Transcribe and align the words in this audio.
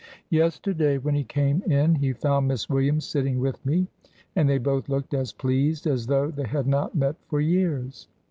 "Yesterday 0.31 0.97
when 0.97 1.13
he 1.13 1.23
came 1.23 1.61
in 1.61 1.93
he 1.93 2.11
found 2.11 2.47
Miss 2.47 2.67
Williams 2.67 3.05
sitting 3.05 3.39
with 3.39 3.63
me, 3.63 3.85
and 4.35 4.49
they 4.49 4.57
both 4.57 4.89
looked 4.89 5.13
as 5.13 5.31
pleased 5.31 5.85
as 5.85 6.07
though 6.07 6.31
they 6.31 6.47
had 6.47 6.65
not 6.65 6.95
met 6.95 7.17
for 7.27 7.39
years. 7.39 8.07